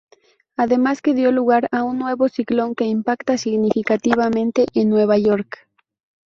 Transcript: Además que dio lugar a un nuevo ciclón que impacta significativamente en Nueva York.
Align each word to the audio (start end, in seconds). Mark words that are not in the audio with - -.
Además 0.57 1.03
que 1.03 1.13
dio 1.13 1.31
lugar 1.31 1.67
a 1.71 1.83
un 1.83 1.99
nuevo 1.99 2.27
ciclón 2.27 2.73
que 2.73 2.85
impacta 2.85 3.37
significativamente 3.37 4.65
en 4.73 4.89
Nueva 4.89 5.19
York. 5.19 5.67